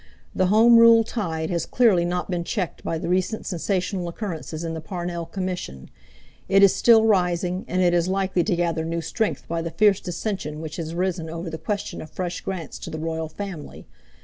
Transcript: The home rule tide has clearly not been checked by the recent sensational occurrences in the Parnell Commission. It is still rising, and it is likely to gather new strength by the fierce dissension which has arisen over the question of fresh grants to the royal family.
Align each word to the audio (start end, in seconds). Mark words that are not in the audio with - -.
The 0.33 0.47
home 0.47 0.77
rule 0.77 1.03
tide 1.03 1.51
has 1.51 1.67
clearly 1.67 2.05
not 2.05 2.27
been 2.27 2.43
checked 2.43 2.83
by 2.83 2.97
the 2.97 3.07
recent 3.07 3.45
sensational 3.45 4.07
occurrences 4.07 4.63
in 4.63 4.73
the 4.73 4.81
Parnell 4.81 5.27
Commission. 5.27 5.91
It 6.49 6.63
is 6.63 6.73
still 6.73 7.05
rising, 7.05 7.65
and 7.67 7.83
it 7.83 7.93
is 7.93 8.07
likely 8.07 8.43
to 8.45 8.55
gather 8.55 8.83
new 8.83 9.01
strength 9.01 9.47
by 9.47 9.61
the 9.61 9.69
fierce 9.69 9.99
dissension 10.01 10.59
which 10.59 10.77
has 10.77 10.93
arisen 10.93 11.29
over 11.29 11.51
the 11.51 11.59
question 11.59 12.01
of 12.01 12.09
fresh 12.09 12.41
grants 12.41 12.79
to 12.79 12.89
the 12.89 12.97
royal 12.97 13.29
family. 13.29 13.85